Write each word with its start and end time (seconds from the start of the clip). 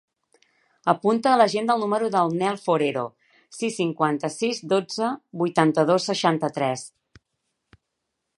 Apunta 0.93 1.33
a 1.33 1.37
l'agenda 1.41 1.75
el 1.79 1.83
número 1.83 2.07
del 2.15 2.33
Nel 2.39 2.57
Forero: 2.63 3.03
sis, 3.59 3.77
cinquanta-sis, 3.83 4.63
dotze, 4.75 5.11
vuitanta-dos, 5.43 6.11
seixanta-tres. 6.15 6.89